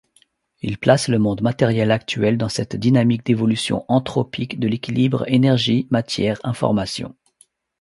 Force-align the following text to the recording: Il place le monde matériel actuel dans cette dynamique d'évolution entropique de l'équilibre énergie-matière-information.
Il 0.63 0.79
place 0.79 1.09
le 1.09 1.19
monde 1.19 1.43
matériel 1.43 1.91
actuel 1.91 2.35
dans 2.39 2.49
cette 2.49 2.75
dynamique 2.75 3.23
d'évolution 3.23 3.85
entropique 3.87 4.59
de 4.59 4.67
l'équilibre 4.67 5.27
énergie-matière-information. 5.31 7.15